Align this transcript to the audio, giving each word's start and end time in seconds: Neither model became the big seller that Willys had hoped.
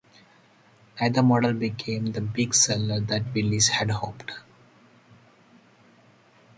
Neither 0.99 1.21
model 1.21 1.53
became 1.53 2.07
the 2.13 2.21
big 2.21 2.55
seller 2.55 2.99
that 3.01 3.35
Willys 3.35 3.67
had 3.67 3.91
hoped. 3.91 4.31